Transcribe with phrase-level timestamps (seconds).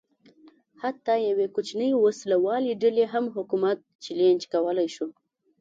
[0.81, 5.07] حتی یوې کوچنۍ وسله والې ډلې هم حکومت چلنج کولای شو.